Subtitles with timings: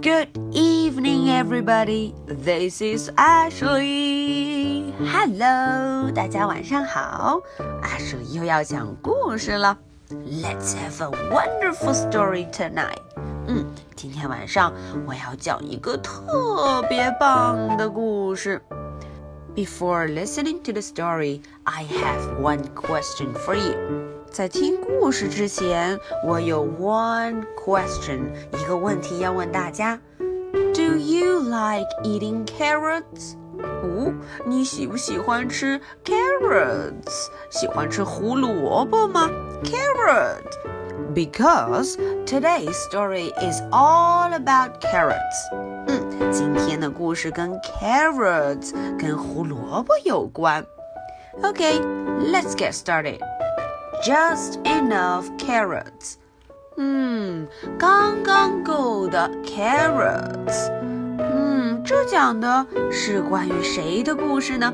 [0.00, 2.14] Good evening, everybody.
[2.26, 4.92] This is Ashley.
[4.98, 7.40] Hello，大家晚上好。
[7.82, 9.78] Ashley 又要讲故事了。
[10.10, 13.00] Let's have a wonderful story tonight.
[13.48, 13.66] 嗯，
[13.96, 14.72] 今天晚上
[15.06, 18.60] 我要讲一个特别棒的故事。
[19.54, 23.99] Before listening to the story, I have one question for you.
[24.30, 28.20] 在听故事之前，我有 one question，
[28.52, 29.98] 一个问题要问大家。
[30.52, 33.34] Do you like eating carrots？
[33.58, 34.12] 哦，
[34.44, 37.28] 你喜不喜欢吃 carrots？
[37.50, 39.28] 喜欢吃胡萝卜吗？
[39.64, 45.48] Carrot。Because today's story is all about carrots.
[45.86, 50.62] 嗯，今天的故事跟 carrots 跟胡萝卜有关。
[51.42, 51.80] Okay,
[52.20, 53.20] let's get started.
[54.02, 56.14] Just enough carrots.
[56.76, 57.46] 嗯，
[57.78, 60.70] 刚刚够的 carrots。
[61.18, 64.72] 嗯，这讲的是关于谁的故事呢？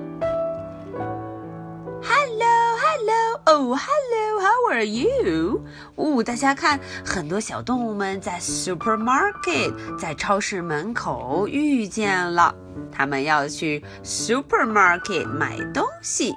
[3.44, 5.62] Oh, hello, how are you?
[5.96, 12.55] 哦，大家看，很多小动物们在 supermarket，在超市门口遇见了，
[12.91, 16.34] 他们要去 supermarket 买东西。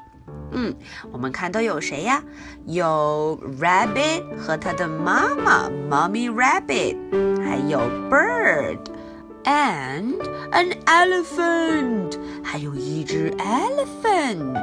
[0.52, 0.74] 嗯，
[1.12, 2.22] 我们看都有谁呀？
[2.66, 6.96] 有 rabbit 和他的妈妈 mommy rabbit，
[7.44, 8.78] 还有 bird
[9.44, 10.16] and
[10.52, 14.56] an elephant，还有一只 elephant。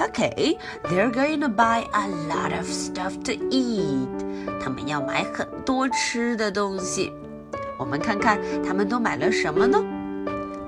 [0.00, 4.08] Okay, they're going to buy a lot of stuff to eat.
[4.60, 7.12] 他们要买很多吃的东西。
[7.78, 9.78] 我们看看他们都买了什么呢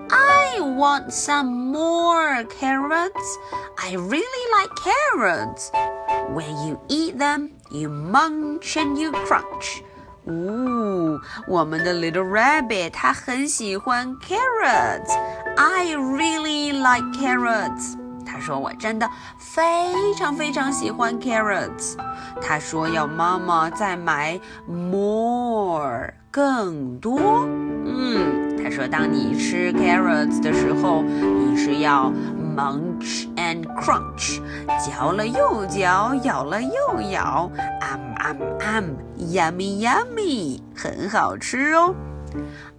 [0.09, 3.37] ？I want some more carrots.
[3.77, 5.71] I really like carrots.
[6.33, 9.83] When you eat them, you munch and you crunch.
[10.25, 15.11] 哦，我们的 little rabbit 它很喜欢 carrots.
[15.57, 17.97] I really like carrots.
[18.23, 19.09] 他说：“我真的
[19.39, 21.97] 非常非常喜欢 carrots。”
[22.41, 27.19] 他说：“要妈妈再买 more 更多。”
[27.83, 32.11] 嗯， 他说：“当你吃 carrots 的时候，你是要
[32.55, 34.39] munch and crunch，
[34.85, 37.49] 嚼了又嚼，咬了又咬，
[37.81, 41.95] um um um，yummy yummy，很好吃哦。”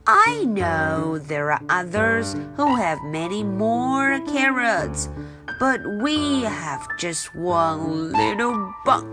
[0.05, 5.09] I know there are others who have many more carrots
[5.61, 9.05] but we have just one little bunch.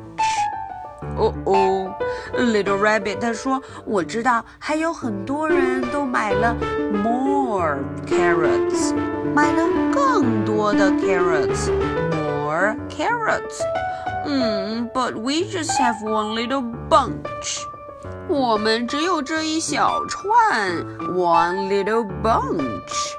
[1.17, 1.95] 哦哦
[2.37, 6.57] ，Little Rabbit 他说：“我知道还有很多人都买了
[6.93, 8.95] more carrots，
[9.35, 13.61] 买了更多的 carrots，more carrots。
[14.27, 17.63] 嗯，But we just have one little bunch。
[18.29, 23.15] 我们只有这一小串，one little bunch。”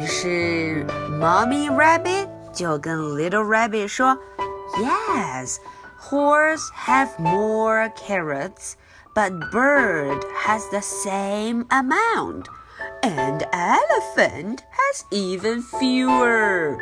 [0.00, 0.86] 于是
[1.20, 4.16] ，Mommy Rabbit 就跟 Little Rabbit 说
[4.78, 5.56] ：“Yes,
[6.07, 8.75] horse have more carrots,
[9.15, 12.45] but bird has the same amount,
[13.01, 16.77] and elephant has even fewer.”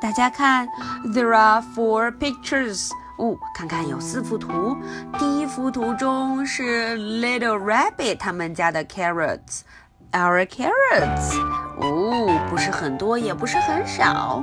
[0.00, 0.68] 大家看，
[1.14, 2.90] There are four pictures.
[3.18, 4.76] 哦，看看有四幅图。
[5.18, 11.36] 第一幅图中是 Little Rabbit 他们家的 carrots。our carrots.
[11.78, 14.42] 哦，不是很多，也不是很少。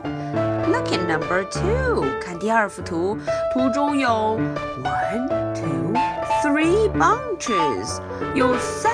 [0.67, 3.17] Look at number two，看第二幅图，
[3.53, 4.39] 图中有
[4.83, 5.93] one, two,
[6.43, 7.99] three bunches，
[8.33, 8.91] 有三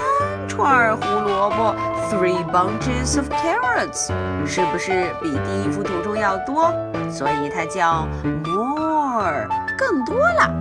[0.48, 1.76] 串胡萝卜，
[2.12, 4.12] three bunches of carrots，
[4.46, 6.72] 是不是比第一幅图中要多？
[7.10, 10.52] 所以它叫 more，更多了。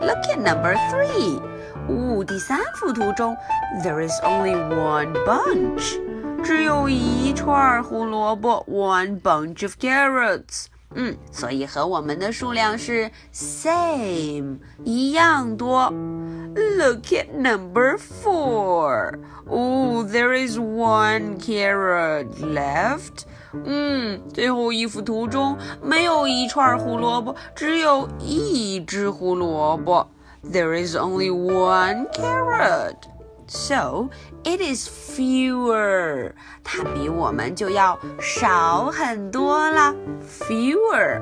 [0.00, 1.40] Look at number three。
[1.88, 3.36] 哦，第三幅图中，
[3.84, 6.00] there is only one bunch，
[6.42, 10.66] 只有一串胡萝卜，one bunch of carrots。
[10.94, 15.92] 嗯，所以和我们的数量是 same，一样多。
[16.54, 19.18] Look at number four.
[19.46, 23.24] Oh, there is one carrot left.
[23.52, 30.08] 嗯，最后一幅图中没有一串胡萝卜，只有一只胡萝卜。
[30.44, 32.94] there is only one carrot.
[33.50, 34.10] So
[34.44, 36.32] it is fewer.
[36.64, 39.94] 它比我们就要少很多了，
[40.28, 41.20] fewer。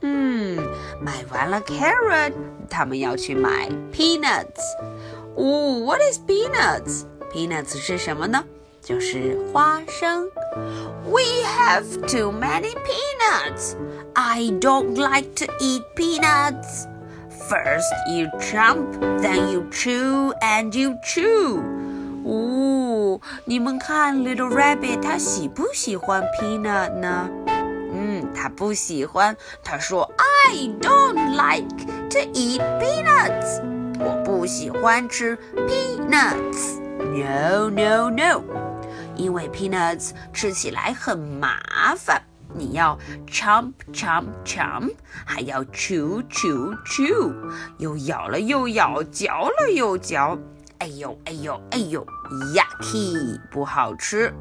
[0.00, 0.56] 嗯，
[1.00, 2.32] 买完了 carrot，
[2.70, 4.62] 他们要去买 peanuts。
[5.36, 7.04] 哦，What is peanuts?
[7.32, 8.44] Peanuts 是什么呢？
[8.80, 10.30] 就是花生。
[11.06, 13.76] We have too many peanuts.
[14.14, 16.86] I don't like to eat peanuts.
[17.48, 21.62] First you jump, then you chew and you chew.
[22.24, 27.28] 哦，你们看，Little Rabbit 他喜不喜欢 peanut 呢？
[27.92, 29.36] 嗯，他不喜欢。
[29.62, 31.68] 他说，I don't like
[32.10, 33.60] to eat peanuts。
[34.00, 38.42] 我不喜欢吃 peanuts。No, no, no。
[39.16, 42.22] 因为 peanuts 吃起来很麻烦，
[42.53, 42.97] 你要
[43.27, 44.91] chomp chomp chomp，
[45.25, 47.33] 还要 chew chew chew，
[47.77, 50.37] 又咬了又咬，嚼了又嚼。
[50.79, 52.05] 哎呦哎呦哎呦
[52.55, 54.33] ，yucky，不好吃。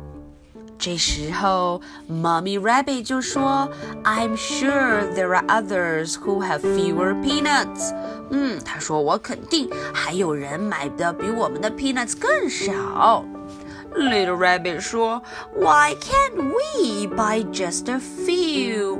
[0.78, 3.68] 这时候，Mommy Rabbit 就说
[4.04, 7.92] ：“I'm sure there are others who have fewer peanuts。”
[8.30, 13.24] 嗯，他说我肯定还有人买的比我们的 peanuts 更少。
[13.95, 18.99] Little Rabbit 说：“Why can't we buy just a few？”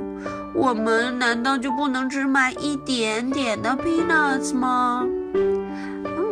[0.54, 5.04] 我们难道就不能只买一点点的 peanuts 吗？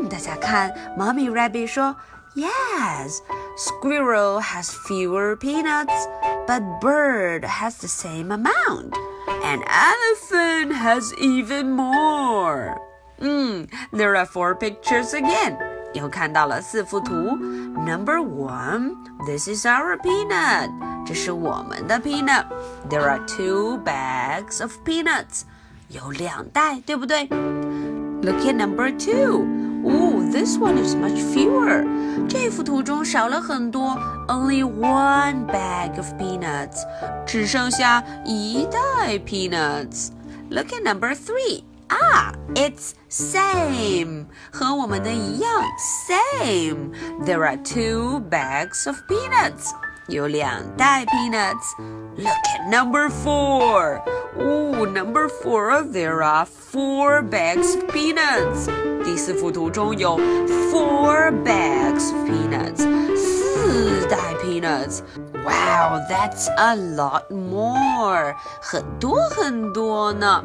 [0.08, 1.96] 大家看，Mommy Rabbit 说，
[2.34, 3.18] Yes,
[3.58, 6.06] squirrel has fewer peanuts,
[6.46, 8.92] but bird has the same amount,
[9.42, 12.76] and elephant has even more.
[13.18, 15.58] 嗯，There are four pictures again.
[15.92, 17.36] 又看到了四幅图。
[17.76, 18.94] Number one,
[19.26, 20.70] this is our peanut.
[21.06, 22.46] 这是我们的 peanut.
[22.88, 25.42] There are two bags of peanuts.
[25.88, 27.28] 有两袋，对不对？
[28.22, 29.44] Look at number two.
[29.84, 31.84] Oh, this one is much fewer.
[32.28, 33.98] 这幅图中少了很多，
[34.28, 36.84] only one bag of peanuts，
[37.26, 41.64] 只剩下一袋 peanuts。Look at number three.
[41.88, 45.50] Ah, it's same，和我们的一样，
[46.08, 46.92] same.
[47.24, 49.72] There are two bags of peanuts.
[50.08, 51.76] 有两袋 peanuts.
[52.16, 54.02] Look at number four.
[54.38, 58.68] Oh, number four, there are four bags of peanuts.
[59.04, 60.16] 第四幅图中有
[60.70, 62.78] four bags of peanuts，
[63.16, 70.42] 四袋 peanuts。Wow, that's a lot more，很多很多呢。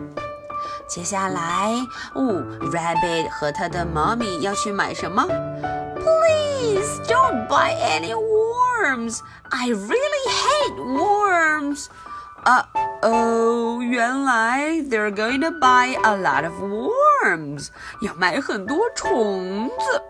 [0.91, 1.73] 接下来，
[2.13, 5.25] 哦，Rabbit 和他的 mommy 要去买什么？
[5.95, 9.19] Please don't buy any worms.
[9.49, 11.87] I really hate worms.
[12.43, 12.67] 啊
[13.01, 17.67] 哦，原来 they're going to buy a lot of worms，
[18.01, 20.01] 要买很多虫子。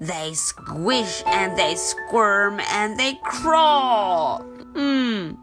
[0.00, 4.42] They squish and they squirm and they crawl。
[4.74, 5.36] 嗯。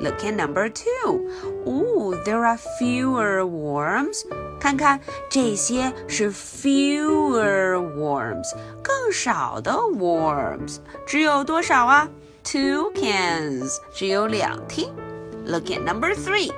[0.00, 1.30] Look at number two.
[1.64, 4.26] Ooh, there are fewer worms.
[4.60, 12.08] 看看这些是 fewer worms，更少的 worms，只有多少啊
[12.46, 14.92] ？Two cans，只有两听。
[15.44, 16.50] Look at number three.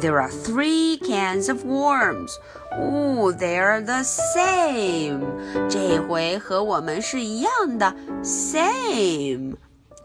[0.00, 2.38] There are three cans of worms.
[2.80, 5.20] Ooh, they're the same.
[5.68, 9.56] 这回和我们是一样的，same.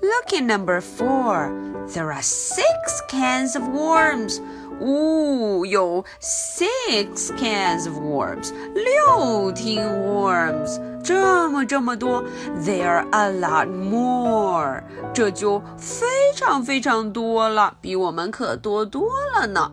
[0.02, 1.52] Look at number four.
[1.94, 4.40] There are six cans of worms.
[4.80, 12.24] 哦，有 six cans of worms，六听 worms，这么这么多，
[12.64, 14.84] there are a lot more，
[15.16, 16.06] 这就非
[16.36, 19.72] 常非常多了，比我们可多多了呢。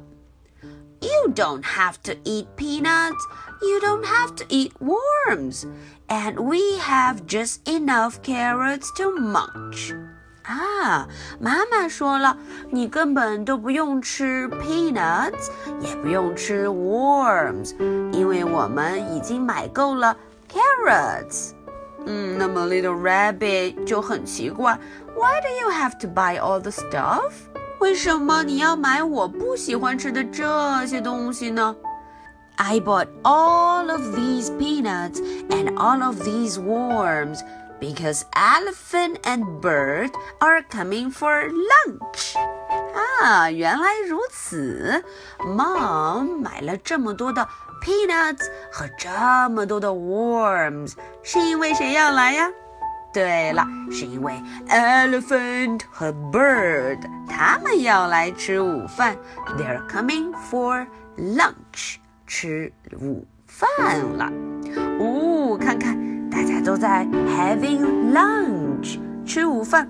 [1.03, 3.21] You don't have to eat peanuts.
[3.61, 5.67] You don't have to eat worms.
[6.09, 9.95] And we have just enough carrots to munch.
[10.49, 11.09] 啊，
[11.41, 12.37] 妈妈说了，
[12.71, 15.49] 你根本都不用吃 peanuts，
[15.81, 17.75] 也不用吃 worms，
[18.13, 20.15] 因为我们已经买够了
[20.53, 21.53] carrots。
[22.05, 24.79] 嗯，那么 Little Rabbit 就很奇怪，
[25.17, 27.33] Why do you have to buy all the stuff？
[27.79, 31.75] 为什么你要买我不喜欢吃的这些东西呢？
[32.57, 37.41] I bought all of these peanuts and all of these worms
[37.81, 42.35] because elephant and bird are coming for lunch.
[43.23, 45.03] 啊，原来如此。
[45.39, 47.49] Mom 买了这么多的
[47.83, 52.51] peanuts 和这么多的 worms，是因为谁要来呀？
[53.13, 54.33] 对了，是因为
[54.69, 56.99] elephant 和 bird
[57.29, 59.17] 他们要来吃午饭。
[59.57, 60.87] They're coming for
[61.17, 61.97] lunch，
[62.27, 64.48] 吃午饭了。
[66.69, 69.89] 哦，看看大家都在 having lunch，吃午饭。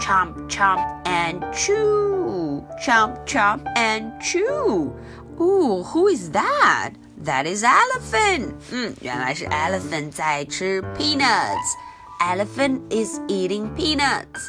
[0.00, 4.92] Chomp chomp and chew, chomp chomp and chew.
[5.38, 6.92] Ooh, who is that?
[7.22, 8.54] That is elephant.
[8.70, 11.74] 嗯，原来是 elephant 在吃 peanuts.
[12.20, 14.48] Elephant is eating peanuts.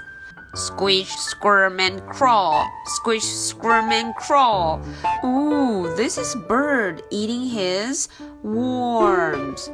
[0.55, 2.69] Squish, squirm, and crawl.
[2.85, 4.81] Squish, squirm, and crawl.
[5.23, 8.09] Ooh, this is bird eating his
[8.43, 9.71] worms.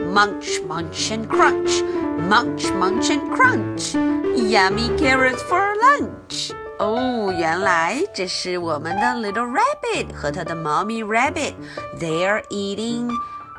[0.00, 1.82] Munch, munch, and crunch.
[2.28, 3.94] Munch, munch, and crunch.
[3.94, 6.52] Yummy carrots for lunch.
[6.78, 11.54] 哦，原来这是我们的 little rabbit 和它的猫咪 rabbit.
[11.98, 13.10] They are eating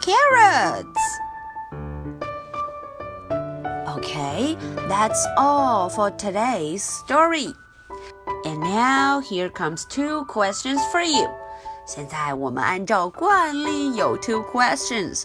[0.02, 1.00] carrots.
[3.98, 4.58] Okay,
[4.88, 7.54] that's all for today's story.
[8.46, 11.30] And now here comes two questions for you.
[11.86, 15.24] 现在我们按照惯例有 two questions.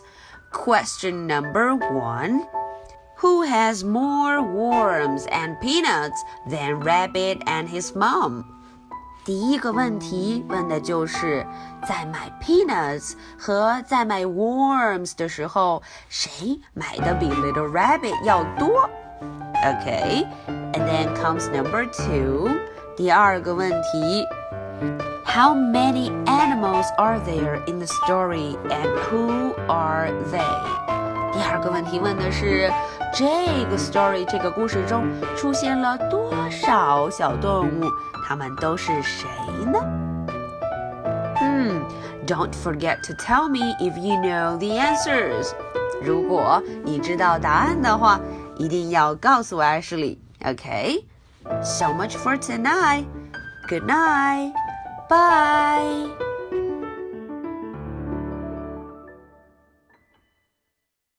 [0.52, 2.46] Question number one.
[3.18, 8.51] Who has more worms and peanuts than Rabbit and his mom?
[9.24, 11.46] 第一个问题问的就是
[11.86, 18.88] 在买 peanuts 和在买 worms 的时候，谁买的比 Little Rabbit 要多？
[19.64, 22.48] Okay, and then comes number two.
[22.96, 24.24] 第二个问题，
[25.26, 30.40] How many animals are there in the story and who are they？
[31.32, 32.70] 第二个问题问的是
[33.12, 35.06] 这个 story 这个故事中
[35.36, 37.90] 出现了多少小动物？
[38.26, 39.28] 它们都是谁
[39.64, 39.78] 呢？
[41.40, 41.82] 嗯，
[42.26, 45.52] Don't forget to tell me if you know the answers。
[46.02, 48.20] 如果你知道答案的话，
[48.56, 53.06] 一定要告诉 Ashley。Okay，so much for tonight.
[53.68, 54.52] Good night.
[55.08, 56.31] Bye.